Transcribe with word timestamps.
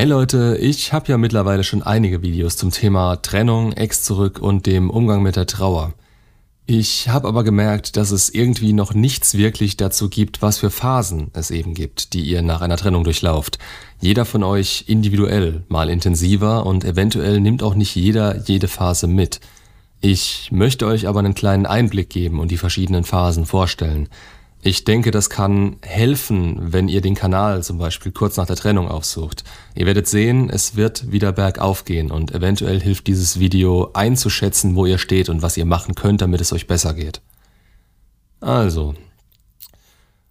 Hey 0.00 0.08
Leute, 0.08 0.56
ich 0.58 0.94
habe 0.94 1.08
ja 1.08 1.18
mittlerweile 1.18 1.62
schon 1.62 1.82
einige 1.82 2.22
Videos 2.22 2.56
zum 2.56 2.70
Thema 2.70 3.16
Trennung, 3.16 3.74
Ex 3.74 4.02
zurück 4.02 4.38
und 4.38 4.64
dem 4.64 4.88
Umgang 4.88 5.22
mit 5.22 5.36
der 5.36 5.44
Trauer. 5.44 5.92
Ich 6.64 7.10
habe 7.10 7.28
aber 7.28 7.44
gemerkt, 7.44 7.98
dass 7.98 8.10
es 8.10 8.30
irgendwie 8.30 8.72
noch 8.72 8.94
nichts 8.94 9.34
wirklich 9.34 9.76
dazu 9.76 10.08
gibt, 10.08 10.40
was 10.40 10.56
für 10.56 10.70
Phasen 10.70 11.30
es 11.34 11.50
eben 11.50 11.74
gibt, 11.74 12.14
die 12.14 12.22
ihr 12.22 12.40
nach 12.40 12.62
einer 12.62 12.78
Trennung 12.78 13.04
durchlauft. 13.04 13.58
Jeder 14.00 14.24
von 14.24 14.42
euch 14.42 14.84
individuell, 14.86 15.64
mal 15.68 15.90
intensiver 15.90 16.64
und 16.64 16.82
eventuell 16.82 17.38
nimmt 17.38 17.62
auch 17.62 17.74
nicht 17.74 17.94
jeder 17.94 18.38
jede 18.38 18.68
Phase 18.68 19.06
mit. 19.06 19.40
Ich 20.00 20.48
möchte 20.50 20.86
euch 20.86 21.08
aber 21.08 21.18
einen 21.18 21.34
kleinen 21.34 21.66
Einblick 21.66 22.08
geben 22.08 22.40
und 22.40 22.50
die 22.50 22.56
verschiedenen 22.56 23.04
Phasen 23.04 23.44
vorstellen. 23.44 24.08
Ich 24.62 24.84
denke, 24.84 25.10
das 25.10 25.30
kann 25.30 25.76
helfen, 25.80 26.72
wenn 26.72 26.88
ihr 26.88 27.00
den 27.00 27.14
Kanal 27.14 27.62
zum 27.62 27.78
Beispiel 27.78 28.12
kurz 28.12 28.36
nach 28.36 28.46
der 28.46 28.56
Trennung 28.56 28.88
aufsucht. 28.88 29.42
Ihr 29.74 29.86
werdet 29.86 30.06
sehen, 30.06 30.50
es 30.50 30.76
wird 30.76 31.10
wieder 31.10 31.32
bergauf 31.32 31.86
gehen 31.86 32.10
und 32.10 32.34
eventuell 32.34 32.78
hilft 32.78 33.06
dieses 33.06 33.40
Video 33.40 33.90
einzuschätzen, 33.94 34.76
wo 34.76 34.84
ihr 34.84 34.98
steht 34.98 35.30
und 35.30 35.40
was 35.40 35.56
ihr 35.56 35.64
machen 35.64 35.94
könnt, 35.94 36.20
damit 36.20 36.42
es 36.42 36.52
euch 36.52 36.66
besser 36.66 36.92
geht. 36.92 37.22
Also, 38.40 38.94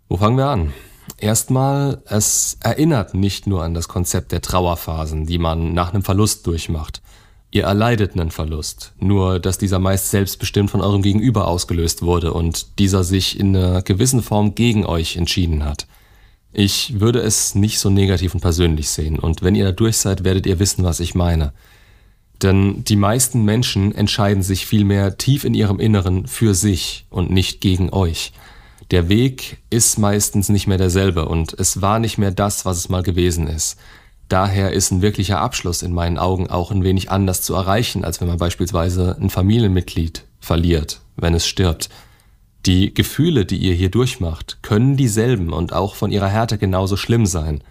wo 0.07 0.17
fangen 0.17 0.37
wir 0.37 0.47
an? 0.47 0.73
Erstmal, 1.17 2.03
es 2.05 2.57
erinnert 2.61 3.15
nicht 3.15 3.47
nur 3.47 3.63
an 3.63 3.73
das 3.73 3.87
Konzept 3.87 4.31
der 4.31 4.41
Trauerphasen, 4.41 5.25
die 5.25 5.39
man 5.39 5.73
nach 5.73 5.91
einem 5.91 6.03
Verlust 6.03 6.45
durchmacht. 6.45 7.01
Ihr 7.51 7.63
erleidet 7.63 8.13
einen 8.13 8.29
Verlust, 8.29 8.93
nur 8.99 9.39
dass 9.39 9.57
dieser 9.57 9.79
meist 9.79 10.11
selbstbestimmt 10.11 10.69
von 10.69 10.81
eurem 10.81 11.01
Gegenüber 11.01 11.47
ausgelöst 11.47 12.03
wurde 12.03 12.31
und 12.31 12.77
dieser 12.79 13.03
sich 13.03 13.39
in 13.39 13.55
einer 13.55 13.81
gewissen 13.81 14.21
Form 14.21 14.53
gegen 14.53 14.85
euch 14.85 15.15
entschieden 15.15 15.65
hat. 15.65 15.87
Ich 16.53 16.99
würde 16.99 17.19
es 17.19 17.55
nicht 17.55 17.79
so 17.79 17.89
negativ 17.89 18.33
und 18.35 18.41
persönlich 18.41 18.89
sehen 18.89 19.17
und 19.17 19.41
wenn 19.41 19.55
ihr 19.55 19.65
da 19.65 19.71
durch 19.71 19.97
seid, 19.97 20.23
werdet 20.23 20.45
ihr 20.45 20.59
wissen, 20.59 20.83
was 20.83 20.99
ich 20.99 21.15
meine. 21.15 21.53
Denn 22.41 22.83
die 22.83 22.95
meisten 22.95 23.43
Menschen 23.43 23.93
entscheiden 23.93 24.43
sich 24.43 24.65
vielmehr 24.65 25.17
tief 25.17 25.43
in 25.43 25.53
ihrem 25.53 25.79
Inneren 25.79 26.27
für 26.27 26.53
sich 26.53 27.05
und 27.09 27.31
nicht 27.31 27.61
gegen 27.61 27.89
euch. 27.91 28.31
Der 28.91 29.09
Weg 29.09 29.57
ist 29.69 29.99
meistens 29.99 30.49
nicht 30.49 30.65
mehr 30.65 30.77
derselbe 30.77 31.27
und 31.27 31.53
es 31.53 31.81
war 31.81 31.99
nicht 31.99 32.17
mehr 32.17 32.31
das, 32.31 32.65
was 32.65 32.77
es 32.77 32.89
mal 32.89 33.03
gewesen 33.03 33.47
ist. 33.47 33.77
Daher 34.29 34.73
ist 34.73 34.91
ein 34.91 35.01
wirklicher 35.01 35.41
Abschluss 35.41 35.81
in 35.81 35.91
meinen 35.91 36.19
Augen 36.19 36.51
auch 36.51 36.69
ein 36.69 36.83
wenig 36.83 37.09
anders 37.09 37.41
zu 37.41 37.55
erreichen, 37.55 38.05
als 38.05 38.21
wenn 38.21 38.27
man 38.27 38.37
beispielsweise 38.37 39.17
ein 39.19 39.31
Familienmitglied 39.31 40.23
verliert, 40.39 41.01
wenn 41.17 41.33
es 41.33 41.47
stirbt. 41.47 41.89
Die 42.67 42.93
Gefühle, 42.93 43.45
die 43.45 43.57
ihr 43.57 43.73
hier 43.73 43.89
durchmacht, 43.89 44.59
können 44.61 44.97
dieselben 44.97 45.51
und 45.51 45.73
auch 45.73 45.95
von 45.95 46.11
ihrer 46.11 46.27
Härte 46.27 46.59
genauso 46.59 46.95
schlimm 46.95 47.25
sein. 47.25 47.63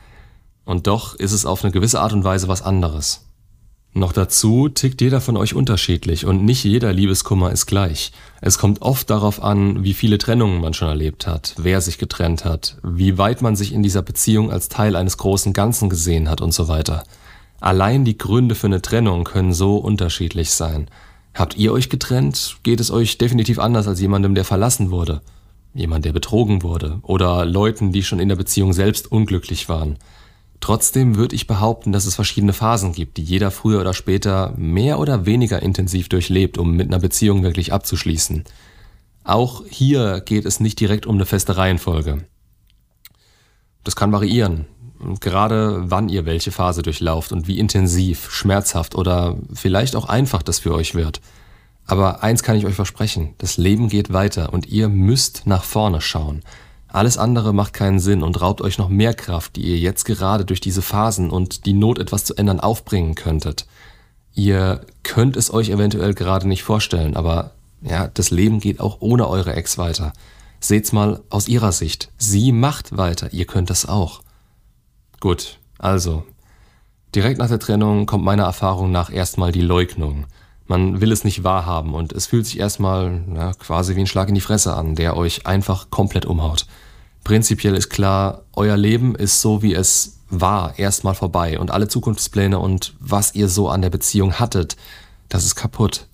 Und 0.64 0.88
doch 0.88 1.14
ist 1.14 1.32
es 1.32 1.46
auf 1.46 1.62
eine 1.62 1.72
gewisse 1.72 2.00
Art 2.00 2.12
und 2.12 2.24
Weise 2.24 2.48
was 2.48 2.62
anderes. 2.62 3.27
Noch 3.98 4.12
dazu 4.12 4.68
tickt 4.68 5.00
jeder 5.00 5.20
von 5.20 5.36
euch 5.36 5.54
unterschiedlich 5.54 6.24
und 6.24 6.44
nicht 6.44 6.62
jeder 6.62 6.92
Liebeskummer 6.92 7.50
ist 7.50 7.66
gleich. 7.66 8.12
Es 8.40 8.56
kommt 8.56 8.80
oft 8.80 9.10
darauf 9.10 9.42
an, 9.42 9.82
wie 9.82 9.92
viele 9.92 10.18
Trennungen 10.18 10.60
man 10.60 10.72
schon 10.72 10.86
erlebt 10.86 11.26
hat, 11.26 11.56
wer 11.58 11.80
sich 11.80 11.98
getrennt 11.98 12.44
hat, 12.44 12.76
wie 12.84 13.18
weit 13.18 13.42
man 13.42 13.56
sich 13.56 13.72
in 13.72 13.82
dieser 13.82 14.02
Beziehung 14.02 14.52
als 14.52 14.68
Teil 14.68 14.94
eines 14.94 15.16
großen 15.16 15.52
Ganzen 15.52 15.90
gesehen 15.90 16.30
hat 16.30 16.40
und 16.40 16.54
so 16.54 16.68
weiter. 16.68 17.02
Allein 17.58 18.04
die 18.04 18.16
Gründe 18.16 18.54
für 18.54 18.68
eine 18.68 18.82
Trennung 18.82 19.24
können 19.24 19.52
so 19.52 19.78
unterschiedlich 19.78 20.52
sein. 20.52 20.88
Habt 21.34 21.56
ihr 21.56 21.72
euch 21.72 21.88
getrennt, 21.90 22.58
geht 22.62 22.78
es 22.78 22.92
euch 22.92 23.18
definitiv 23.18 23.58
anders 23.58 23.88
als 23.88 24.00
jemandem, 24.00 24.36
der 24.36 24.44
verlassen 24.44 24.92
wurde. 24.92 25.22
Jemand, 25.74 26.04
der 26.04 26.12
betrogen 26.12 26.62
wurde. 26.62 27.00
Oder 27.02 27.44
Leuten, 27.44 27.90
die 27.90 28.04
schon 28.04 28.20
in 28.20 28.28
der 28.28 28.36
Beziehung 28.36 28.72
selbst 28.72 29.10
unglücklich 29.10 29.68
waren. 29.68 29.98
Trotzdem 30.60 31.16
würde 31.16 31.36
ich 31.36 31.46
behaupten, 31.46 31.92
dass 31.92 32.04
es 32.04 32.16
verschiedene 32.16 32.52
Phasen 32.52 32.92
gibt, 32.92 33.16
die 33.16 33.22
jeder 33.22 33.50
früher 33.50 33.80
oder 33.80 33.94
später 33.94 34.52
mehr 34.56 34.98
oder 34.98 35.24
weniger 35.24 35.62
intensiv 35.62 36.08
durchlebt, 36.08 36.58
um 36.58 36.74
mit 36.74 36.88
einer 36.88 36.98
Beziehung 36.98 37.42
wirklich 37.42 37.72
abzuschließen. 37.72 38.44
Auch 39.24 39.62
hier 39.68 40.20
geht 40.20 40.46
es 40.46 40.58
nicht 40.58 40.80
direkt 40.80 41.06
um 41.06 41.14
eine 41.14 41.26
feste 41.26 41.56
Reihenfolge. 41.56 42.24
Das 43.84 43.94
kann 43.94 44.12
variieren, 44.12 44.66
gerade 45.20 45.82
wann 45.90 46.08
ihr 46.08 46.26
welche 46.26 46.50
Phase 46.50 46.82
durchlauft 46.82 47.32
und 47.32 47.46
wie 47.46 47.58
intensiv, 47.58 48.30
schmerzhaft 48.30 48.94
oder 48.94 49.36
vielleicht 49.52 49.96
auch 49.96 50.06
einfach 50.06 50.42
das 50.42 50.58
für 50.58 50.74
euch 50.74 50.94
wird. 50.94 51.20
Aber 51.86 52.22
eins 52.22 52.42
kann 52.42 52.56
ich 52.56 52.66
euch 52.66 52.74
versprechen, 52.74 53.34
das 53.38 53.56
Leben 53.56 53.88
geht 53.88 54.12
weiter 54.12 54.52
und 54.52 54.66
ihr 54.66 54.88
müsst 54.88 55.46
nach 55.46 55.64
vorne 55.64 56.00
schauen. 56.00 56.42
Alles 56.88 57.18
andere 57.18 57.52
macht 57.52 57.74
keinen 57.74 58.00
Sinn 58.00 58.22
und 58.22 58.40
raubt 58.40 58.62
euch 58.62 58.78
noch 58.78 58.88
mehr 58.88 59.14
Kraft, 59.14 59.56
die 59.56 59.62
ihr 59.62 59.78
jetzt 59.78 60.04
gerade 60.04 60.44
durch 60.44 60.60
diese 60.60 60.82
Phasen 60.82 61.30
und 61.30 61.66
die 61.66 61.74
Not 61.74 61.98
etwas 61.98 62.24
zu 62.24 62.34
ändern 62.34 62.60
aufbringen 62.60 63.14
könntet. 63.14 63.66
Ihr 64.34 64.86
könnt 65.02 65.36
es 65.36 65.52
euch 65.52 65.68
eventuell 65.68 66.14
gerade 66.14 66.48
nicht 66.48 66.62
vorstellen, 66.62 67.16
aber 67.16 67.52
ja, 67.82 68.08
das 68.08 68.30
Leben 68.30 68.60
geht 68.60 68.80
auch 68.80 68.98
ohne 69.00 69.28
eure 69.28 69.54
Ex 69.54 69.78
weiter. 69.78 70.12
Seht's 70.60 70.92
mal 70.92 71.20
aus 71.30 71.46
ihrer 71.46 71.72
Sicht. 71.72 72.10
Sie 72.18 72.52
macht 72.52 72.96
weiter, 72.96 73.32
ihr 73.32 73.46
könnt 73.46 73.70
das 73.70 73.86
auch. 73.86 74.22
Gut, 75.20 75.58
also. 75.78 76.24
Direkt 77.14 77.38
nach 77.38 77.48
der 77.48 77.58
Trennung 77.58 78.06
kommt 78.06 78.24
meiner 78.24 78.44
Erfahrung 78.44 78.90
nach 78.90 79.10
erstmal 79.10 79.52
die 79.52 79.60
Leugnung. 79.62 80.26
Man 80.68 81.00
will 81.00 81.12
es 81.12 81.24
nicht 81.24 81.44
wahrhaben 81.44 81.94
und 81.94 82.12
es 82.12 82.26
fühlt 82.26 82.46
sich 82.46 82.60
erstmal 82.60 83.22
ja, 83.34 83.54
quasi 83.54 83.96
wie 83.96 84.00
ein 84.00 84.06
Schlag 84.06 84.28
in 84.28 84.34
die 84.34 84.40
Fresse 84.40 84.74
an, 84.74 84.94
der 84.94 85.16
euch 85.16 85.46
einfach 85.46 85.90
komplett 85.90 86.26
umhaut. 86.26 86.66
Prinzipiell 87.24 87.74
ist 87.74 87.88
klar, 87.88 88.42
euer 88.52 88.76
Leben 88.76 89.14
ist 89.14 89.40
so 89.40 89.62
wie 89.62 89.74
es 89.74 90.18
war 90.30 90.78
erstmal 90.78 91.14
vorbei 91.14 91.58
und 91.58 91.70
alle 91.70 91.88
Zukunftspläne 91.88 92.58
und 92.58 92.94
was 93.00 93.34
ihr 93.34 93.48
so 93.48 93.70
an 93.70 93.80
der 93.80 93.90
Beziehung 93.90 94.34
hattet, 94.34 94.76
das 95.28 95.44
ist 95.44 95.54
kaputt. 95.54 96.06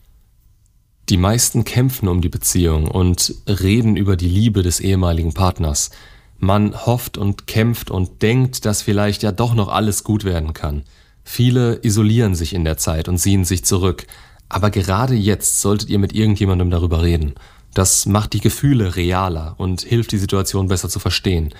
Die 1.08 1.16
meisten 1.16 1.64
kämpfen 1.64 2.08
um 2.08 2.20
die 2.20 2.28
Beziehung 2.28 2.88
und 2.88 3.34
reden 3.46 3.96
über 3.96 4.16
die 4.16 4.28
Liebe 4.28 4.62
des 4.62 4.80
ehemaligen 4.80 5.34
Partners. 5.34 5.90
Man 6.38 6.86
hofft 6.86 7.18
und 7.18 7.46
kämpft 7.46 7.90
und 7.90 8.22
denkt, 8.22 8.64
dass 8.64 8.82
vielleicht 8.82 9.22
ja 9.22 9.32
doch 9.32 9.54
noch 9.54 9.68
alles 9.68 10.04
gut 10.04 10.24
werden 10.24 10.54
kann. 10.54 10.84
Viele 11.24 11.80
isolieren 11.82 12.34
sich 12.34 12.54
in 12.54 12.64
der 12.64 12.76
Zeit 12.76 13.08
und 13.08 13.18
ziehen 13.18 13.44
sich 13.44 13.64
zurück, 13.64 14.06
aber 14.48 14.70
gerade 14.70 15.14
jetzt 15.14 15.60
solltet 15.60 15.88
ihr 15.88 15.98
mit 15.98 16.14
irgendjemandem 16.14 16.70
darüber 16.70 17.02
reden. 17.02 17.34
Das 17.72 18.06
macht 18.06 18.32
die 18.32 18.40
Gefühle 18.40 18.96
realer 18.96 19.54
und 19.58 19.82
hilft 19.82 20.12
die 20.12 20.18
Situation 20.18 20.68
besser 20.68 20.88
zu 20.88 21.00
verstehen. 21.00 21.52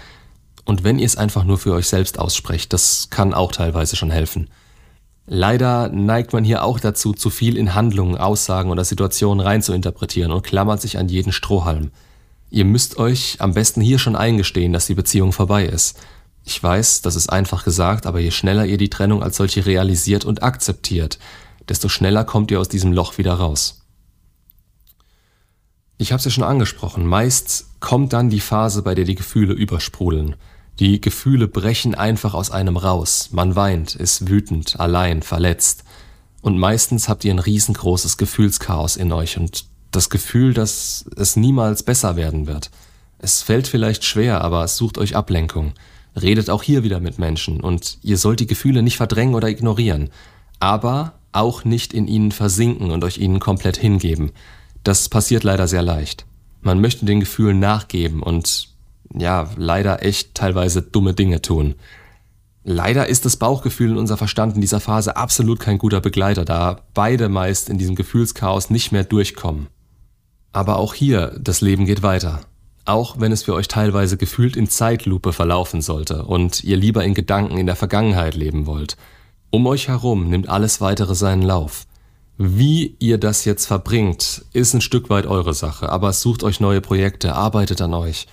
Und 0.65 0.84
wenn 0.84 0.99
ihr 0.99 1.06
es 1.06 1.17
einfach 1.17 1.44
nur 1.44 1.59
für 1.59 1.73
euch 1.73 1.89
selbst 1.89 2.19
aussprecht, 2.19 2.73
das 2.73 3.09
kann 3.11 3.34
auch 3.34 3.53
teilweise 3.53 3.97
schon 3.97 4.11
helfen. 4.11 4.49
Leider 5.27 5.89
neigt 5.89 6.33
man 6.33 6.44
hier 6.44 6.62
auch 6.62 6.78
dazu, 6.78 7.12
zu 7.15 7.31
viel 7.31 7.56
in 7.56 7.75
Handlungen, 7.75 8.19
Aussagen 8.19 8.71
oder 8.71 8.84
Situationen 8.84 9.44
reinzuinterpretieren 9.44 10.31
und 10.31 10.44
klammert 10.44 10.81
sich 10.81 10.99
an 10.99 11.09
jeden 11.09 11.33
Strohhalm. 11.33 11.91
Ihr 12.50 12.67
müsst 12.67 12.99
euch 12.99 13.37
am 13.41 13.55
besten 13.55 13.81
hier 13.81 13.99
schon 13.99 14.17
eingestehen, 14.17 14.73
dass 14.73 14.87
die 14.87 14.94
Beziehung 14.94 15.33
vorbei 15.33 15.65
ist. 15.65 15.99
Ich 16.44 16.62
weiß, 16.62 17.00
das 17.00 17.17
ist 17.17 17.31
einfach 17.31 17.65
gesagt, 17.65 18.06
aber 18.06 18.21
je 18.21 18.31
schneller 18.31 18.67
ihr 18.67 18.77
die 18.77 18.91
Trennung 18.91 19.23
als 19.23 19.37
solche 19.37 19.65
realisiert 19.65 20.27
und 20.27 20.43
akzeptiert, 20.43 21.19
desto 21.69 21.89
schneller 21.89 22.25
kommt 22.25 22.51
ihr 22.51 22.61
aus 22.61 22.69
diesem 22.69 22.93
Loch 22.93 23.19
wieder 23.19 23.35
raus. 23.35 23.83
Ich 25.97 26.13
habe 26.13 26.19
es 26.19 26.25
ja 26.25 26.31
schon 26.31 26.45
angesprochen, 26.45 27.07
meist 27.07 27.67
kommt 27.81 28.13
dann 28.13 28.31
die 28.31 28.41
Phase, 28.41 28.83
bei 28.83 28.95
der 28.95 29.05
die 29.05 29.15
Gefühle 29.15 29.55
übersprudeln. 29.55 30.37
Die 30.81 31.01
Gefühle 31.01 31.47
brechen 31.47 31.95
einfach 31.95 32.35
aus 32.35 32.51
einem 32.51 32.77
raus. 32.77 33.29
Man 33.31 33.55
weint, 33.55 33.95
ist 33.95 34.29
wütend, 34.29 34.81
allein, 34.81 35.23
verletzt. 35.23 35.85
Und 36.43 36.59
meistens 36.59 37.09
habt 37.09 37.25
ihr 37.25 37.33
ein 37.33 37.39
riesengroßes 37.39 38.17
Gefühlschaos 38.17 38.97
in 38.97 39.13
euch 39.13 39.39
und 39.39 39.67
das 39.93 40.11
Gefühl, 40.11 40.53
dass 40.53 41.05
es 41.17 41.37
niemals 41.37 41.85
besser 41.85 42.17
werden 42.17 42.47
wird. 42.49 42.71
Es 43.19 43.43
fällt 43.43 43.69
vielleicht 43.69 44.05
schwer, 44.05 44.41
aber 44.43 44.65
es 44.65 44.77
sucht 44.77 44.99
euch 44.99 45.15
Ablenkung. 45.15 45.75
Redet 46.21 46.50
auch 46.50 46.62
hier 46.62 46.83
wieder 46.83 47.00
mit 47.00 47.19
Menschen 47.19 47.61
und 47.61 47.99
ihr 48.03 48.19
sollt 48.19 48.41
die 48.41 48.47
Gefühle 48.47 48.83
nicht 48.83 48.97
verdrängen 48.97 49.35
oder 49.35 49.49
ignorieren. 49.49 50.11
Aber 50.59 51.15
auch 51.35 51.65
nicht 51.65 51.93
in 51.93 52.07
ihnen 52.07 52.33
versinken 52.33 52.91
und 52.91 53.05
euch 53.05 53.19
ihnen 53.19 53.41
komplett 53.41 53.77
hingeben. 53.77 54.33
Das 54.83 55.09
passiert 55.09 55.45
leider 55.45 55.67
sehr 55.67 55.83
leicht. 55.83 56.27
Man 56.61 56.81
möchte 56.81 57.05
den 57.05 57.21
Gefühlen 57.21 57.59
nachgeben 57.59 58.23
und 58.23 58.69
ja, 59.13 59.51
leider 59.57 60.03
echt 60.03 60.35
teilweise 60.35 60.83
dumme 60.83 61.15
Dinge 61.15 61.43
tun. 61.43 61.75
Leider 62.63 63.09
ist 63.09 63.27
das 63.27 63.37
Bauchgefühl 63.37 63.91
und 63.93 63.99
unser 63.99 64.17
Verstand 64.17 64.55
in 64.55 64.61
dieser 64.61 64.81
Phase 64.81 65.17
absolut 65.17 65.61
kein 65.61 65.79
guter 65.79 66.01
Begleiter, 66.01 66.45
da 66.45 66.81
beide 66.95 67.29
meist 67.29 67.69
in 67.69 67.77
diesem 67.77 67.95
Gefühlschaos 67.95 68.71
nicht 68.71 68.91
mehr 68.91 69.05
durchkommen. 69.05 69.67
Aber 70.53 70.79
auch 70.79 70.95
hier, 70.95 71.39
das 71.39 71.61
Leben 71.61 71.85
geht 71.85 72.03
weiter. 72.03 72.41
Auch 72.87 73.21
wenn 73.21 73.33
es 73.33 73.43
für 73.43 73.55
euch 73.55 73.69
teilweise 73.69 74.17
gefühlt 74.17 74.57
in 74.57 74.69
Zeitlupe 74.69 75.33
verlaufen 75.33 75.83
sollte 75.83 76.25
und 76.25 76.65
ihr 76.65 76.77
lieber 76.77 77.05
in 77.05 77.15
Gedanken 77.15 77.59
in 77.59 77.67
der 77.67 77.77
Vergangenheit 77.77 78.35
leben 78.35 78.67
wollt– 78.67 78.97
um 79.55 79.69
euch 79.69 79.87
herum 79.87 80.29
nimmt 80.29 80.49
alles 80.49 80.81
weitere 80.81 81.15
seinen 81.15 81.43
Lauf. 81.43 81.87
Wie 82.37 82.97
ihr 82.99 83.19
das 83.19 83.45
jetzt 83.45 83.67
verbringt, 83.67 84.45
ist 84.53 84.75
ein 84.75 84.81
Stück 84.81 85.11
weit 85.11 85.27
eure 85.27 85.55
Sache, 85.55 85.91
aber 85.91 86.12
sucht 86.12 86.43
euch 86.43 86.59
neue 86.59 86.81
Projekte, 86.81 87.37
arbeitet 87.37 87.81
an 87.81 87.95
euch, 87.95 88.27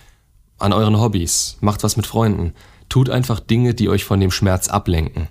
an 0.58 0.74
euren 0.74 1.00
Hobbys, 1.00 1.58
macht 1.62 1.84
was 1.84 1.96
mit 1.96 2.08
Freunden, 2.08 2.56
tut 2.90 3.12
einfach 3.12 3.40
Dinge, 3.40 3.76
die 3.76 3.88
euch 3.88 4.04
von 4.04 4.20
dem 4.20 4.32
Schmerz 4.32 4.68
ablenken. 4.68 5.28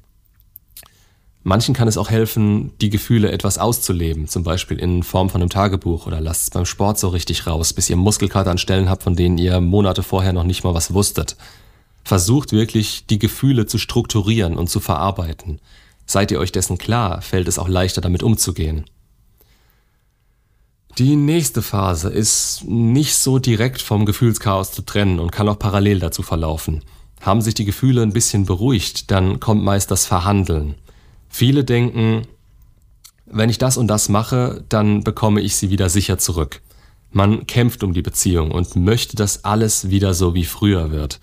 Manchen 1.43 1.75
kann 1.75 1.89
es 1.89 1.99
auch 1.99 2.11
helfen, 2.11 2.71
die 2.81 2.91
Gefühle 2.91 3.33
etwas 3.33 3.59
auszuleben, 3.59 4.29
zum 4.29 4.45
Beispiel 4.45 4.79
in 4.79 5.03
Form 5.03 5.29
von 5.29 5.41
einem 5.41 5.51
Tagebuch 5.51 6.07
oder 6.07 6.21
lasst 6.21 6.43
es 6.45 6.51
beim 6.51 6.67
Sport 6.67 7.01
so 7.01 7.09
richtig 7.09 7.49
raus, 7.49 7.73
bis 7.73 7.91
ihr 7.91 7.97
Muskelkater 7.97 8.53
an 8.53 8.59
Stellen 8.59 8.89
habt, 8.89 9.03
von 9.03 9.17
denen 9.17 9.39
ihr 9.39 9.61
Monate 9.61 10.05
vorher 10.05 10.33
noch 10.33 10.45
nicht 10.45 10.63
mal 10.63 10.75
was 10.75 10.95
wusstet. 10.95 11.37
Versucht 12.05 12.53
wirklich, 12.53 13.07
die 13.07 13.19
Gefühle 13.19 13.67
zu 13.67 13.79
strukturieren 13.79 14.57
und 14.57 14.69
zu 14.69 14.81
verarbeiten. 14.81 15.61
Seid 16.07 16.31
ihr 16.31 16.41
euch 16.41 16.53
dessen 16.53 16.79
klar, 16.79 17.23
fällt 17.23 17.47
es 17.47 17.59
auch 17.59 17.69
leichter 17.69 18.01
damit 18.01 18.23
umzugehen. 18.23 18.85
Die 20.99 21.17
nächste 21.17 21.63
Phase 21.63 22.09
ist 22.09 22.65
nicht 22.65 23.17
so 23.17 23.39
direkt 23.39 23.81
vom 23.81 24.07
Gefühlschaos 24.07 24.73
zu 24.73 24.83
trennen 24.83 25.21
und 25.21 25.31
kann 25.31 25.49
auch 25.49 25.59
parallel 25.59 26.01
dazu 26.01 26.23
verlaufen. 26.23 26.83
Haben 27.21 27.43
sich 27.43 27.55
die 27.55 27.65
Gefühle 27.65 28.03
ein 28.03 28.13
bisschen 28.13 28.45
beruhigt, 28.45 29.11
dann 29.11 29.41
kommt 29.41 29.63
meist 29.63 29.91
das 29.91 30.07
Verhandeln. 30.07 30.75
Viele 31.29 31.65
denken, 31.65 32.27
wenn 33.27 33.51
ich 33.51 33.59
das 33.59 33.77
und 33.77 33.87
das 33.87 34.09
mache, 34.09 34.65
dann 34.69 35.05
bekomme 35.05 35.41
ich 35.41 35.55
sie 35.55 35.71
wieder 35.71 35.89
sicher 35.89 36.19
zurück. 36.19 36.61
Man 37.13 37.47
kämpft 37.47 37.85
um 37.85 37.93
die 37.93 38.03
Beziehung 38.03 38.51
und 38.51 38.77
möchte, 38.77 39.17
dass 39.17 39.45
alles 39.45 39.91
wieder 39.91 40.15
so 40.15 40.35
wie 40.35 40.45
früher 40.45 40.91
wird. 40.91 41.21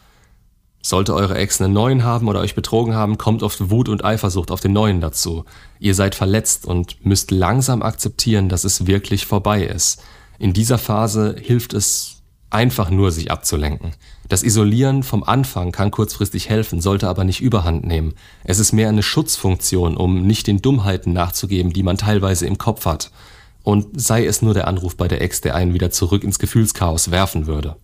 Sollte 0.87 1.13
eure 1.13 1.37
Ex 1.37 1.59
einen 1.59 1.73
neuen 1.73 2.05
haben 2.05 2.29
oder 2.29 2.39
euch 2.39 2.55
betrogen 2.55 2.95
haben, 2.95 3.17
kommt 3.17 3.43
oft 3.43 3.69
Wut 3.69 3.89
und 3.89 4.05
Eifersucht 4.05 4.51
auf 4.51 4.61
den 4.61 4.71
neuen 4.71 5.01
dazu. 5.01 5.43
Ihr 5.79 5.93
seid 5.93 6.15
verletzt 6.15 6.65
und 6.65 7.05
müsst 7.05 7.29
langsam 7.29 7.81
akzeptieren, 7.81 8.47
dass 8.47 8.63
es 8.63 8.87
wirklich 8.87 9.25
vorbei 9.25 9.65
ist. 9.65 10.01
In 10.39 10.53
dieser 10.53 10.77
Phase 10.77 11.35
hilft 11.41 11.73
es 11.73 12.21
einfach 12.51 12.89
nur 12.89 13.11
sich 13.11 13.31
abzulenken. 13.31 13.95
Das 14.29 14.43
Isolieren 14.43 15.03
vom 15.03 15.25
Anfang 15.25 15.73
kann 15.73 15.91
kurzfristig 15.91 16.47
helfen, 16.47 16.79
sollte 16.79 17.09
aber 17.09 17.25
nicht 17.25 17.41
überhand 17.41 17.85
nehmen. 17.85 18.13
Es 18.45 18.57
ist 18.57 18.71
mehr 18.71 18.87
eine 18.87 19.03
Schutzfunktion, 19.03 19.97
um 19.97 20.25
nicht 20.25 20.47
den 20.47 20.61
Dummheiten 20.61 21.11
nachzugeben, 21.11 21.73
die 21.73 21.83
man 21.83 21.97
teilweise 21.97 22.45
im 22.45 22.57
Kopf 22.57 22.85
hat. 22.85 23.11
Und 23.61 23.99
sei 23.99 24.25
es 24.25 24.41
nur 24.41 24.53
der 24.53 24.69
Anruf 24.69 24.95
bei 24.95 25.09
der 25.09 25.19
Ex, 25.19 25.41
der 25.41 25.53
einen 25.53 25.73
wieder 25.73 25.91
zurück 25.91 26.23
ins 26.23 26.39
Gefühlschaos 26.39 27.11
werfen 27.11 27.45
würde. 27.45 27.75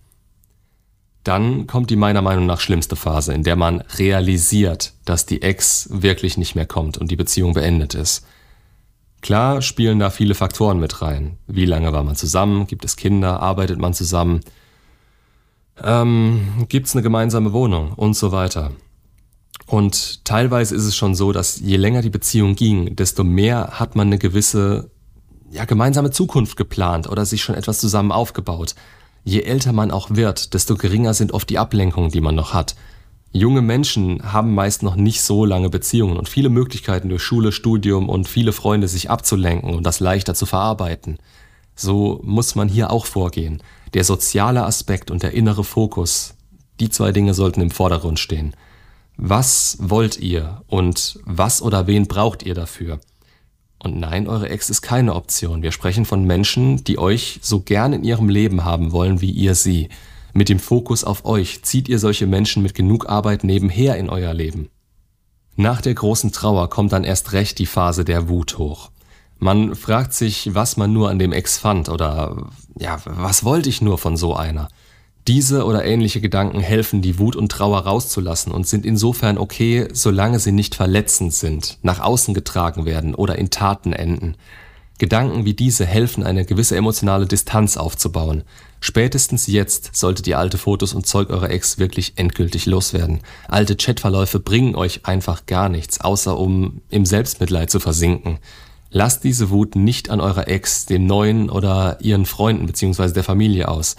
Dann 1.24 1.66
kommt 1.66 1.90
die 1.90 1.96
meiner 1.96 2.22
Meinung 2.22 2.46
nach 2.46 2.60
schlimmste 2.60 2.96
Phase, 2.96 3.32
in 3.32 3.42
der 3.42 3.56
man 3.56 3.80
realisiert, 3.98 4.92
dass 5.04 5.24
die 5.26 5.42
Ex 5.42 5.88
wirklich 5.90 6.36
nicht 6.36 6.54
mehr 6.54 6.66
kommt 6.66 6.98
und 6.98 7.10
die 7.10 7.16
Beziehung 7.16 7.54
beendet 7.54 7.94
ist. 7.94 8.26
Klar 9.22 9.62
spielen 9.62 9.98
da 9.98 10.10
viele 10.10 10.34
Faktoren 10.34 10.78
mit 10.78 11.00
rein. 11.00 11.38
Wie 11.46 11.64
lange 11.64 11.94
war 11.94 12.04
man 12.04 12.14
zusammen? 12.14 12.66
Gibt 12.66 12.84
es 12.84 12.96
Kinder? 12.96 13.40
Arbeitet 13.40 13.78
man 13.78 13.94
zusammen? 13.94 14.40
Ähm, 15.82 16.66
Gibt 16.68 16.88
es 16.88 16.94
eine 16.94 17.02
gemeinsame 17.02 17.54
Wohnung? 17.54 17.92
Und 17.94 18.14
so 18.14 18.32
weiter. 18.32 18.72
Und 19.66 20.26
teilweise 20.26 20.74
ist 20.74 20.84
es 20.84 20.94
schon 20.94 21.14
so, 21.14 21.32
dass 21.32 21.58
je 21.58 21.76
länger 21.76 22.02
die 22.02 22.10
Beziehung 22.10 22.54
ging, 22.54 22.96
desto 22.96 23.24
mehr 23.24 23.80
hat 23.80 23.96
man 23.96 24.08
eine 24.08 24.18
gewisse 24.18 24.90
ja, 25.50 25.64
gemeinsame 25.64 26.10
Zukunft 26.10 26.58
geplant 26.58 27.08
oder 27.08 27.24
sich 27.24 27.42
schon 27.42 27.54
etwas 27.54 27.78
zusammen 27.78 28.12
aufgebaut. 28.12 28.74
Je 29.24 29.40
älter 29.40 29.72
man 29.72 29.90
auch 29.90 30.10
wird, 30.10 30.52
desto 30.52 30.76
geringer 30.76 31.14
sind 31.14 31.32
oft 31.32 31.48
die 31.48 31.58
Ablenkungen, 31.58 32.10
die 32.10 32.20
man 32.20 32.34
noch 32.34 32.52
hat. 32.52 32.76
Junge 33.32 33.62
Menschen 33.62 34.32
haben 34.32 34.54
meist 34.54 34.82
noch 34.82 34.94
nicht 34.94 35.22
so 35.22 35.44
lange 35.44 35.70
Beziehungen 35.70 36.16
und 36.16 36.28
viele 36.28 36.50
Möglichkeiten 36.50 37.08
durch 37.08 37.22
Schule, 37.22 37.50
Studium 37.50 38.08
und 38.08 38.28
viele 38.28 38.52
Freunde 38.52 38.86
sich 38.86 39.10
abzulenken 39.10 39.74
und 39.74 39.84
das 39.84 39.98
leichter 39.98 40.34
zu 40.34 40.46
verarbeiten. 40.46 41.18
So 41.74 42.20
muss 42.22 42.54
man 42.54 42.68
hier 42.68 42.90
auch 42.90 43.06
vorgehen. 43.06 43.62
Der 43.94 44.04
soziale 44.04 44.64
Aspekt 44.64 45.10
und 45.10 45.22
der 45.22 45.32
innere 45.32 45.64
Fokus, 45.64 46.34
die 46.78 46.90
zwei 46.90 47.10
Dinge 47.10 47.34
sollten 47.34 47.60
im 47.60 47.70
Vordergrund 47.70 48.20
stehen. 48.20 48.54
Was 49.16 49.78
wollt 49.80 50.18
ihr 50.20 50.62
und 50.68 51.18
was 51.24 51.62
oder 51.62 51.86
wen 51.86 52.06
braucht 52.06 52.42
ihr 52.44 52.54
dafür? 52.54 53.00
Und 53.84 54.00
nein, 54.00 54.26
eure 54.28 54.48
Ex 54.48 54.70
ist 54.70 54.80
keine 54.80 55.14
Option. 55.14 55.62
Wir 55.62 55.70
sprechen 55.70 56.06
von 56.06 56.24
Menschen, 56.24 56.82
die 56.84 56.98
euch 56.98 57.38
so 57.42 57.60
gern 57.60 57.92
in 57.92 58.02
ihrem 58.02 58.30
Leben 58.30 58.64
haben 58.64 58.92
wollen 58.92 59.20
wie 59.20 59.30
ihr 59.30 59.54
sie. 59.54 59.90
Mit 60.32 60.48
dem 60.48 60.58
Fokus 60.58 61.04
auf 61.04 61.26
euch 61.26 61.62
zieht 61.64 61.90
ihr 61.90 61.98
solche 61.98 62.26
Menschen 62.26 62.62
mit 62.62 62.74
genug 62.74 63.10
Arbeit 63.10 63.44
nebenher 63.44 63.98
in 63.98 64.08
euer 64.08 64.32
Leben. 64.32 64.70
Nach 65.56 65.82
der 65.82 65.92
großen 65.92 66.32
Trauer 66.32 66.70
kommt 66.70 66.92
dann 66.94 67.04
erst 67.04 67.32
recht 67.32 67.58
die 67.58 67.66
Phase 67.66 68.06
der 68.06 68.28
Wut 68.30 68.56
hoch. 68.56 68.90
Man 69.38 69.74
fragt 69.74 70.14
sich, 70.14 70.54
was 70.54 70.78
man 70.78 70.94
nur 70.94 71.10
an 71.10 71.18
dem 71.18 71.32
Ex 71.32 71.58
fand 71.58 71.90
oder 71.90 72.48
ja, 72.78 72.98
was 73.04 73.44
wollte 73.44 73.68
ich 73.68 73.82
nur 73.82 73.98
von 73.98 74.16
so 74.16 74.34
einer? 74.34 74.68
Diese 75.26 75.64
oder 75.64 75.86
ähnliche 75.86 76.20
Gedanken 76.20 76.60
helfen, 76.60 77.00
die 77.00 77.18
Wut 77.18 77.34
und 77.34 77.50
Trauer 77.50 77.80
rauszulassen 77.80 78.52
und 78.52 78.66
sind 78.66 78.84
insofern 78.84 79.38
okay, 79.38 79.88
solange 79.92 80.38
sie 80.38 80.52
nicht 80.52 80.74
verletzend 80.74 81.32
sind, 81.32 81.78
nach 81.82 82.00
außen 82.00 82.34
getragen 82.34 82.84
werden 82.84 83.14
oder 83.14 83.38
in 83.38 83.48
Taten 83.48 83.94
enden. 83.94 84.36
Gedanken 84.98 85.44
wie 85.44 85.54
diese 85.54 85.86
helfen, 85.86 86.24
eine 86.24 86.44
gewisse 86.44 86.76
emotionale 86.76 87.26
Distanz 87.26 87.76
aufzubauen. 87.76 88.44
Spätestens 88.80 89.46
jetzt 89.46 89.96
solltet 89.96 90.26
ihr 90.26 90.38
alte 90.38 90.58
Fotos 90.58 90.92
und 90.92 91.06
Zeug 91.06 91.30
eurer 91.30 91.50
Ex 91.50 91.78
wirklich 91.78 92.12
endgültig 92.16 92.66
loswerden. 92.66 93.20
Alte 93.48 93.76
Chatverläufe 93.76 94.40
bringen 94.40 94.76
euch 94.76 95.06
einfach 95.06 95.46
gar 95.46 95.70
nichts, 95.70 96.00
außer 96.02 96.38
um 96.38 96.82
im 96.90 97.06
Selbstmitleid 97.06 97.70
zu 97.70 97.80
versinken. 97.80 98.38
Lasst 98.90 99.24
diese 99.24 99.50
Wut 99.50 99.74
nicht 99.74 100.10
an 100.10 100.20
eurer 100.20 100.46
Ex, 100.46 100.86
dem 100.86 101.06
neuen 101.06 101.50
oder 101.50 101.96
ihren 102.00 102.26
Freunden 102.26 102.66
bzw. 102.66 103.12
der 103.12 103.24
Familie 103.24 103.66
aus. 103.66 103.96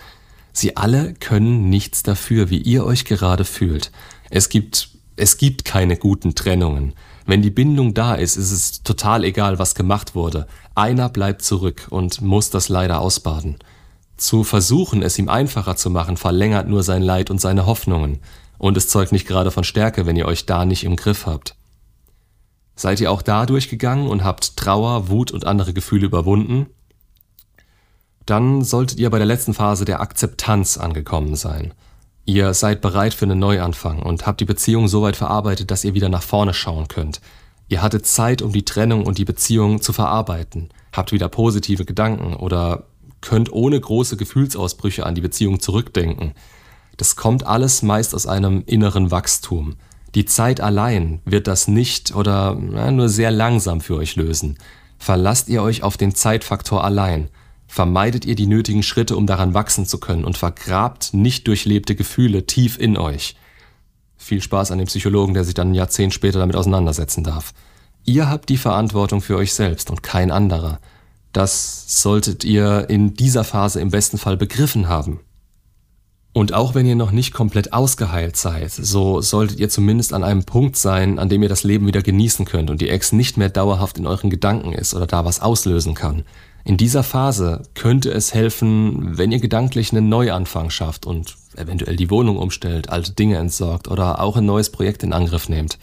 Sie 0.58 0.78
alle 0.78 1.14
können 1.16 1.70
nichts 1.70 2.02
dafür, 2.02 2.50
wie 2.50 2.60
ihr 2.60 2.86
euch 2.86 3.04
gerade 3.04 3.44
fühlt. 3.44 3.92
Es 4.30 4.48
gibt, 4.48 4.88
es 5.18 5.36
gibt 5.36 5.66
keine 5.66 5.98
guten 5.98 6.34
Trennungen. 6.34 6.94
Wenn 7.26 7.42
die 7.42 7.50
Bindung 7.50 7.94
da 7.94 8.16
ist, 8.16 8.38
ist 8.38 8.52
es 8.54 8.82
total 8.82 9.26
egal, 9.26 9.60
was 9.60 9.76
gemacht 9.76 10.16
wurde. 10.16 10.48
Einer 10.74 11.10
bleibt 11.10 11.42
zurück 11.42 11.88
und 11.90 12.22
muss 12.22 12.52
das 12.52 12.70
leider 12.70 13.02
ausbaden. 13.02 13.58
Zu 14.16 14.46
versuchen, 14.46 15.04
es 15.04 15.20
ihm 15.20 15.28
einfacher 15.28 15.76
zu 15.76 15.90
machen, 15.90 16.16
verlängert 16.16 16.70
nur 16.70 16.84
sein 16.84 17.02
Leid 17.02 17.30
und 17.30 17.42
seine 17.42 17.66
Hoffnungen. 17.66 18.20
Und 18.58 18.78
es 18.78 18.88
zeugt 18.88 19.12
nicht 19.12 19.28
gerade 19.28 19.52
von 19.52 19.66
Stärke, 19.66 20.06
wenn 20.06 20.16
ihr 20.16 20.26
euch 20.26 20.46
da 20.46 20.64
nicht 20.64 20.86
im 20.86 20.96
Griff 20.96 21.26
habt. 21.26 21.58
Seid 22.78 23.02
ihr 23.02 23.12
auch 23.12 23.22
da 23.22 23.46
durchgegangen 23.46 24.08
und 24.08 24.24
habt 24.24 24.56
Trauer, 24.56 25.10
Wut 25.10 25.32
und 25.32 25.46
andere 25.46 25.74
Gefühle 25.74 26.06
überwunden? 26.06 26.68
Dann 28.26 28.64
solltet 28.64 29.00
ihr 29.00 29.10
bei 29.10 29.18
der 29.18 29.28
letzten 29.28 29.54
Phase 29.54 29.86
der 29.86 30.02
Akzeptanz 30.02 30.78
angekommen 30.78 31.36
sein. 31.36 31.74
Ihr 32.26 32.56
seid 32.56 32.82
bereit 32.82 33.14
für 33.14 33.26
einen 33.26 33.38
Neuanfang 33.38 34.02
und 34.02 34.26
habt 34.26 34.42
die 34.42 34.46
Beziehung 34.46 34.88
so 34.88 35.04
weit 35.04 35.16
verarbeitet, 35.16 35.70
dass 35.70 35.84
ihr 35.84 35.94
wieder 35.94 36.10
nach 36.10 36.24
vorne 36.24 36.56
schauen 36.56 36.88
könnt. 36.88 37.22
Ihr 37.68 37.82
hattet 37.82 38.08
Zeit, 38.08 38.42
um 38.42 38.52
die 38.52 38.66
Trennung 38.66 39.06
und 39.06 39.18
die 39.18 39.26
Beziehung 39.26 39.82
zu 39.82 39.94
verarbeiten, 39.94 40.70
habt 40.92 41.12
wieder 41.12 41.30
positive 41.30 41.86
Gedanken 41.86 42.36
oder 42.36 42.86
könnt 43.22 43.52
ohne 43.52 43.80
große 43.80 44.18
Gefühlsausbrüche 44.18 45.06
an 45.06 45.16
die 45.16 45.22
Beziehung 45.22 45.60
zurückdenken. 45.60 46.34
Das 46.98 47.16
kommt 47.16 47.46
alles 47.46 47.82
meist 47.82 48.16
aus 48.16 48.28
einem 48.28 48.64
inneren 48.66 49.12
Wachstum. 49.12 49.76
Die 50.14 50.26
Zeit 50.26 50.62
allein 50.62 51.22
wird 51.26 51.48
das 51.48 51.68
nicht 51.68 52.16
oder 52.16 52.56
na, 52.60 52.90
nur 52.92 53.10
sehr 53.10 53.32
langsam 53.32 53.82
für 53.82 53.96
euch 53.96 54.16
lösen. 54.16 54.58
Verlasst 54.98 55.50
ihr 55.50 55.62
euch 55.62 55.84
auf 55.84 55.98
den 55.98 56.16
Zeitfaktor 56.16 56.84
allein, 56.84 57.30
vermeidet 57.68 58.26
ihr 58.26 58.36
die 58.36 58.48
nötigen 58.48 58.84
Schritte, 58.84 59.16
um 59.16 59.28
daran 59.28 59.54
wachsen 59.54 59.86
zu 59.86 60.00
können 60.00 60.26
und 60.26 60.38
vergrabt 60.38 61.14
nicht 61.14 61.48
durchlebte 61.48 61.96
Gefühle 61.96 62.46
tief 62.46 62.78
in 62.78 62.98
euch. 62.98 63.36
Viel 64.18 64.42
Spaß 64.42 64.72
an 64.72 64.78
dem 64.78 64.88
Psychologen, 64.88 65.34
der 65.34 65.44
sich 65.44 65.54
dann 65.54 65.72
ein 65.72 65.76
Jahrzehnt 65.76 66.14
später 66.14 66.40
damit 66.40 66.56
auseinandersetzen 66.56 67.24
darf. 67.24 67.54
Ihr 68.06 68.30
habt 68.30 68.50
die 68.50 68.58
Verantwortung 68.58 69.22
für 69.22 69.36
euch 69.36 69.54
selbst 69.54 69.90
und 69.90 70.04
kein 70.04 70.32
anderer. 70.32 70.80
Das 71.34 72.02
solltet 72.02 72.44
ihr 72.44 72.90
in 72.90 73.14
dieser 73.14 73.44
Phase 73.44 73.82
im 73.82 73.90
besten 73.90 74.18
Fall 74.18 74.38
begriffen 74.38 74.88
haben. 74.88 75.20
Und 76.32 76.54
auch 76.54 76.76
wenn 76.76 76.86
ihr 76.86 76.96
noch 76.96 77.12
nicht 77.12 77.34
komplett 77.34 77.72
ausgeheilt 77.72 78.36
seid, 78.36 78.72
so 78.72 79.22
solltet 79.22 79.60
ihr 79.60 79.70
zumindest 79.70 80.14
an 80.14 80.24
einem 80.24 80.44
Punkt 80.44 80.76
sein, 80.76 81.18
an 81.18 81.30
dem 81.30 81.42
ihr 81.42 81.50
das 81.50 81.64
Leben 81.64 81.88
wieder 81.88 82.02
genießen 82.02 82.46
könnt 82.46 82.70
und 82.70 82.82
die 82.82 82.90
Ex 82.90 83.12
nicht 83.12 83.38
mehr 83.38 83.50
dauerhaft 83.50 83.98
in 83.98 84.06
euren 84.06 84.30
Gedanken 84.30 84.74
ist 84.74 84.94
oder 84.94 85.08
da 85.08 85.24
was 85.24 85.40
auslösen 85.40 85.94
kann. 85.94 86.26
In 86.68 86.78
dieser 86.78 87.04
Phase 87.04 87.62
könnte 87.76 88.10
es 88.10 88.34
helfen, 88.34 89.20
wenn 89.20 89.32
ihr 89.32 89.40
gedanklich 89.40 89.92
einen 89.92 90.10
Neuanfang 90.10 90.72
schafft 90.72 91.06
und 91.06 91.36
eventuell 91.56 91.96
die 91.96 92.10
Wohnung 92.10 92.38
umstellt, 92.38 92.90
alte 92.90 93.12
Dinge 93.12 93.38
entsorgt 93.38 93.88
oder 93.88 94.20
auch 94.20 94.36
ein 94.36 94.48
neues 94.48 94.72
Projekt 94.72 95.04
in 95.04 95.14
Angriff 95.14 95.48
nehmt. 95.48 95.78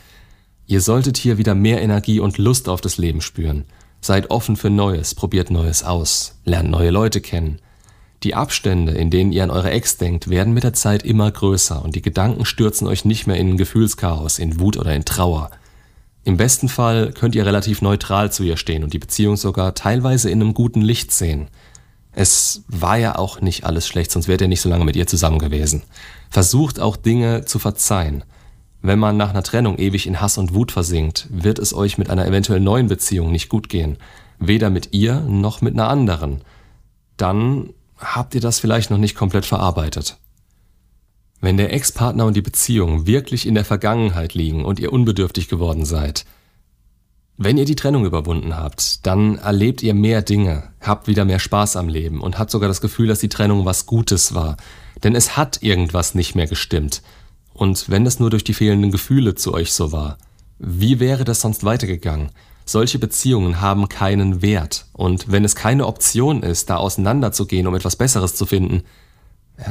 Ihr 0.66 0.80
solltet 0.80 1.16
hier 1.16 1.38
wieder 1.38 1.54
mehr 1.54 1.80
Energie 1.80 2.18
und 2.18 2.36
Lust 2.36 2.68
auf 2.68 2.80
das 2.80 2.98
Leben 2.98 3.20
spüren. 3.20 3.64
Seid 4.00 4.30
offen 4.32 4.56
für 4.56 4.70
Neues, 4.70 5.14
probiert 5.14 5.52
Neues 5.52 5.84
aus, 5.84 6.40
lernt 6.44 6.70
neue 6.70 6.90
Leute 6.90 7.20
kennen. 7.20 7.60
Die 8.24 8.34
Abstände, 8.34 8.90
in 8.90 9.10
denen 9.10 9.30
ihr 9.30 9.44
an 9.44 9.50
eure 9.50 9.70
Ex 9.70 9.98
denkt, 9.98 10.30
werden 10.30 10.52
mit 10.52 10.64
der 10.64 10.72
Zeit 10.72 11.04
immer 11.04 11.30
größer 11.30 11.84
und 11.84 11.94
die 11.94 12.02
Gedanken 12.02 12.44
stürzen 12.44 12.88
euch 12.88 13.04
nicht 13.04 13.28
mehr 13.28 13.36
in 13.36 13.56
Gefühlschaos, 13.56 14.40
in 14.40 14.58
Wut 14.58 14.76
oder 14.76 14.92
in 14.96 15.04
Trauer. 15.04 15.50
Im 16.24 16.36
besten 16.36 16.68
Fall 16.68 17.12
könnt 17.12 17.34
ihr 17.34 17.44
relativ 17.44 17.82
neutral 17.82 18.30
zu 18.30 18.44
ihr 18.44 18.56
stehen 18.56 18.84
und 18.84 18.92
die 18.92 18.98
Beziehung 18.98 19.36
sogar 19.36 19.74
teilweise 19.74 20.30
in 20.30 20.40
einem 20.40 20.54
guten 20.54 20.80
Licht 20.80 21.10
sehen. 21.10 21.48
Es 22.12 22.62
war 22.68 22.96
ja 22.96 23.16
auch 23.16 23.40
nicht 23.40 23.64
alles 23.64 23.86
schlecht, 23.88 24.10
sonst 24.10 24.28
wärt 24.28 24.40
ihr 24.40 24.48
nicht 24.48 24.60
so 24.60 24.68
lange 24.68 24.84
mit 24.84 24.96
ihr 24.96 25.06
zusammen 25.06 25.38
gewesen. 25.38 25.82
Versucht 26.30 26.78
auch 26.78 26.96
Dinge 26.96 27.44
zu 27.44 27.58
verzeihen. 27.58 28.24
Wenn 28.82 28.98
man 28.98 29.16
nach 29.16 29.30
einer 29.30 29.42
Trennung 29.42 29.78
ewig 29.78 30.06
in 30.06 30.20
Hass 30.20 30.38
und 30.38 30.54
Wut 30.54 30.72
versinkt, 30.72 31.26
wird 31.30 31.58
es 31.58 31.72
euch 31.72 31.98
mit 31.98 32.10
einer 32.10 32.26
eventuell 32.26 32.60
neuen 32.60 32.88
Beziehung 32.88 33.32
nicht 33.32 33.48
gut 33.48 33.68
gehen. 33.68 33.96
Weder 34.38 34.70
mit 34.70 34.88
ihr 34.92 35.20
noch 35.20 35.60
mit 35.60 35.74
einer 35.74 35.88
anderen. 35.88 36.42
Dann 37.16 37.70
habt 37.98 38.34
ihr 38.34 38.40
das 38.40 38.58
vielleicht 38.58 38.90
noch 38.90 38.98
nicht 38.98 39.14
komplett 39.14 39.46
verarbeitet. 39.46 40.18
Wenn 41.42 41.56
der 41.56 41.72
Ex-Partner 41.72 42.24
und 42.24 42.36
die 42.36 42.40
Beziehung 42.40 43.08
wirklich 43.08 43.48
in 43.48 43.56
der 43.56 43.64
Vergangenheit 43.64 44.32
liegen 44.32 44.64
und 44.64 44.78
ihr 44.78 44.92
unbedürftig 44.92 45.48
geworden 45.48 45.84
seid, 45.84 46.24
wenn 47.36 47.58
ihr 47.58 47.64
die 47.64 47.74
Trennung 47.74 48.04
überwunden 48.04 48.56
habt, 48.56 49.04
dann 49.04 49.38
erlebt 49.38 49.82
ihr 49.82 49.92
mehr 49.92 50.22
Dinge, 50.22 50.70
habt 50.80 51.08
wieder 51.08 51.24
mehr 51.24 51.40
Spaß 51.40 51.74
am 51.74 51.88
Leben 51.88 52.20
und 52.20 52.38
habt 52.38 52.52
sogar 52.52 52.68
das 52.68 52.80
Gefühl, 52.80 53.08
dass 53.08 53.18
die 53.18 53.28
Trennung 53.28 53.64
was 53.64 53.86
Gutes 53.86 54.34
war. 54.34 54.56
Denn 55.02 55.16
es 55.16 55.36
hat 55.36 55.64
irgendwas 55.64 56.14
nicht 56.14 56.36
mehr 56.36 56.46
gestimmt. 56.46 57.02
Und 57.52 57.90
wenn 57.90 58.06
es 58.06 58.20
nur 58.20 58.30
durch 58.30 58.44
die 58.44 58.54
fehlenden 58.54 58.92
Gefühle 58.92 59.34
zu 59.34 59.52
euch 59.52 59.72
so 59.72 59.90
war, 59.90 60.18
wie 60.60 61.00
wäre 61.00 61.24
das 61.24 61.40
sonst 61.40 61.64
weitergegangen? 61.64 62.30
Solche 62.66 63.00
Beziehungen 63.00 63.60
haben 63.60 63.88
keinen 63.88 64.42
Wert. 64.42 64.86
Und 64.92 65.32
wenn 65.32 65.44
es 65.44 65.56
keine 65.56 65.88
Option 65.88 66.44
ist, 66.44 66.70
da 66.70 66.76
auseinanderzugehen, 66.76 67.66
um 67.66 67.74
etwas 67.74 67.96
Besseres 67.96 68.36
zu 68.36 68.46
finden, 68.46 68.84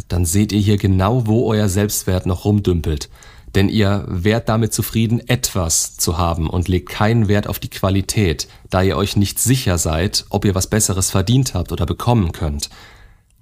dann 0.07 0.25
seht 0.25 0.51
ihr 0.51 0.59
hier 0.59 0.77
genau, 0.77 1.27
wo 1.27 1.47
euer 1.47 1.69
Selbstwert 1.69 2.25
noch 2.25 2.45
rumdümpelt. 2.45 3.09
Denn 3.55 3.67
ihr 3.67 4.05
wärt 4.07 4.47
damit 4.47 4.73
zufrieden, 4.73 5.19
etwas 5.27 5.97
zu 5.97 6.17
haben 6.17 6.49
und 6.49 6.69
legt 6.69 6.89
keinen 6.89 7.27
Wert 7.27 7.47
auf 7.47 7.59
die 7.59 7.69
Qualität, 7.69 8.47
da 8.69 8.81
ihr 8.81 8.95
euch 8.95 9.17
nicht 9.17 9.39
sicher 9.39 9.77
seid, 9.77 10.25
ob 10.29 10.45
ihr 10.45 10.55
was 10.55 10.67
Besseres 10.67 11.11
verdient 11.11 11.53
habt 11.53 11.71
oder 11.71 11.85
bekommen 11.85 12.31
könnt. 12.31 12.69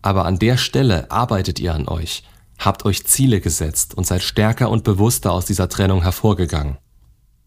Aber 0.01 0.25
an 0.25 0.39
der 0.39 0.57
Stelle 0.57 1.11
arbeitet 1.11 1.59
ihr 1.59 1.75
an 1.75 1.87
euch 1.87 2.23
habt 2.59 2.85
euch 2.85 3.05
Ziele 3.05 3.39
gesetzt 3.39 3.95
und 3.95 4.05
seid 4.05 4.21
stärker 4.21 4.69
und 4.69 4.83
bewusster 4.83 5.31
aus 5.31 5.45
dieser 5.45 5.69
Trennung 5.69 6.03
hervorgegangen. 6.03 6.77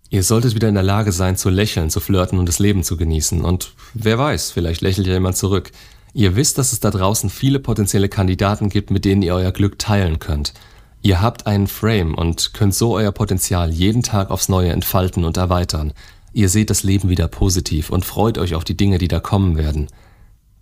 Ihr 0.08 0.22
solltet 0.22 0.54
wieder 0.54 0.68
in 0.68 0.74
der 0.74 0.82
Lage 0.82 1.12
sein 1.12 1.36
zu 1.36 1.48
lächeln, 1.48 1.90
zu 1.90 2.00
flirten 2.00 2.38
und 2.38 2.46
das 2.46 2.58
Leben 2.58 2.82
zu 2.82 2.96
genießen. 2.96 3.42
Und 3.42 3.74
wer 3.94 4.18
weiß, 4.18 4.50
vielleicht 4.50 4.80
lächelt 4.80 5.06
ja 5.06 5.14
jemand 5.14 5.36
zurück. 5.36 5.70
Ihr 6.14 6.36
wisst, 6.36 6.58
dass 6.58 6.72
es 6.72 6.80
da 6.80 6.90
draußen 6.90 7.30
viele 7.30 7.58
potenzielle 7.58 8.08
Kandidaten 8.08 8.68
gibt, 8.68 8.90
mit 8.90 9.04
denen 9.04 9.22
ihr 9.22 9.34
euer 9.34 9.52
Glück 9.52 9.78
teilen 9.78 10.18
könnt. 10.18 10.52
Ihr 11.00 11.20
habt 11.20 11.46
einen 11.46 11.66
Frame 11.66 12.14
und 12.14 12.54
könnt 12.54 12.74
so 12.74 12.94
euer 12.94 13.12
Potenzial 13.12 13.70
jeden 13.70 14.02
Tag 14.02 14.30
aufs 14.30 14.48
Neue 14.48 14.70
entfalten 14.70 15.24
und 15.24 15.36
erweitern. 15.36 15.92
Ihr 16.32 16.48
seht 16.48 16.70
das 16.70 16.82
Leben 16.82 17.08
wieder 17.08 17.28
positiv 17.28 17.90
und 17.90 18.04
freut 18.04 18.38
euch 18.38 18.54
auf 18.54 18.64
die 18.64 18.76
Dinge, 18.76 18.98
die 18.98 19.08
da 19.08 19.20
kommen 19.20 19.56
werden. 19.56 19.88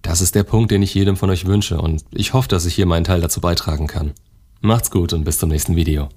Das 0.03 0.21
ist 0.21 0.35
der 0.35 0.45
Punkt, 0.45 0.71
den 0.71 0.83
ich 0.83 0.95
jedem 0.95 1.17
von 1.17 1.31
euch 1.31 1.47
wünsche 1.47 1.81
und 1.81 2.05
ich 2.11 2.33
hoffe, 2.33 2.49
dass 2.49 2.65
ich 2.65 2.75
hier 2.75 2.87
meinen 2.87 3.05
Teil 3.05 3.21
dazu 3.21 3.41
beitragen 3.41 3.87
kann. 3.87 4.13
Macht's 4.61 4.91
gut 4.91 5.13
und 5.13 5.25
bis 5.25 5.39
zum 5.39 5.51
nächsten 5.51 5.77
Video. 5.77 6.09